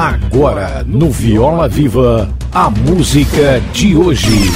[0.00, 4.50] Agora, no Viola Viva, a música de hoje.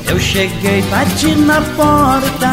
[0.09, 2.49] Eu cheguei, bati na porta,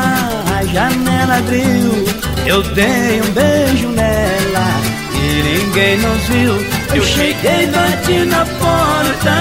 [0.57, 2.19] a janela abriu.
[2.45, 4.67] Eu dei um beijo nela
[5.13, 6.78] e ninguém nos viu.
[6.93, 9.31] Eu cheguei, bati na porta,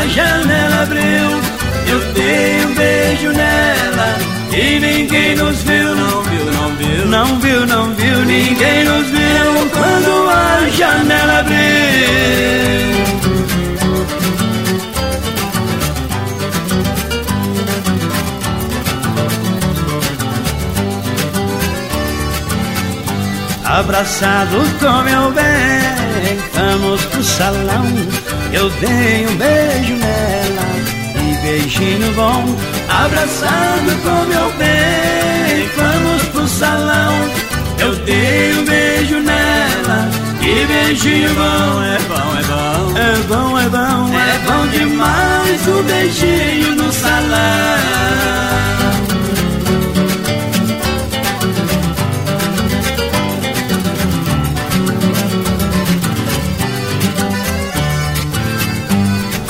[0.00, 1.54] a janela abriu.
[1.88, 4.16] Eu dei um beijo nela
[4.52, 5.94] e ninguém nos viu.
[5.96, 8.24] Não viu, não viu, não viu, não viu.
[8.24, 11.64] Ninguém nos viu quando a janela abriu.
[23.64, 26.03] Abraçado com meu bem
[26.54, 27.84] Vamos pro salão,
[28.52, 30.66] eu dei um beijo nela
[31.16, 32.44] e beijinho bom,
[32.88, 35.68] abraçado com meu bem.
[35.76, 37.14] Vamos pro salão,
[37.78, 40.08] eu dei um beijo nela
[40.40, 45.82] e beijinho bom, é bom, é bom, é bom, é bom, é bom demais o
[45.82, 48.53] beijinho no salão.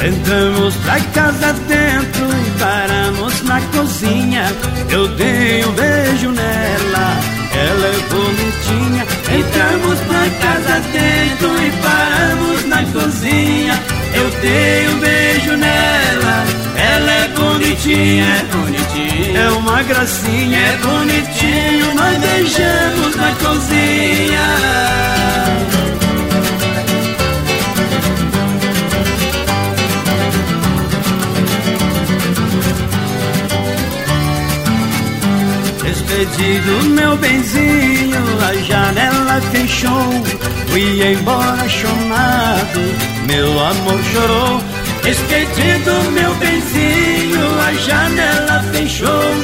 [0.04, 4.44] Entramos pra casa dentro e paramos na cozinha.
[4.90, 7.18] Eu dei um beijo nela,
[7.54, 9.06] ela é bonitinha.
[9.34, 13.82] Entramos pra casa dentro e paramos na cozinha.
[14.14, 16.44] Eu dei um beijo nela,
[16.76, 19.38] ela é bonitinha, é bonitinha.
[19.40, 21.94] É uma gracinha, é bonitinho.
[21.94, 24.53] Nós beijamos na cozinha.
[36.24, 40.24] Despedido meu benzinho, a janela fechou.
[40.68, 42.80] Fui embora chorado,
[43.26, 44.62] meu amor chorou.
[45.02, 49.34] Despedido meu benzinho, a janela fechou.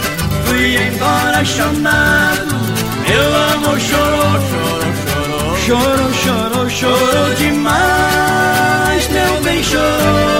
[0.46, 2.56] Fui embora chorado,
[3.06, 5.56] meu amor chorou, chorou, chorou.
[5.66, 10.30] Chorou, chorou, chorou demais, meu bem chorou.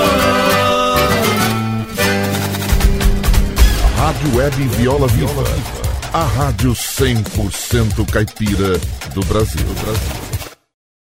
[3.99, 5.80] Rádio Web Viola Viva
[6.13, 8.79] a rádio 100% caipira
[9.15, 9.63] do Brasil.
[9.63, 10.30] Do Brasil.